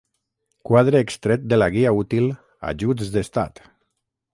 [0.69, 2.27] Quadre extret de la guia útil
[2.67, 3.67] 'Ajuts d'Estat'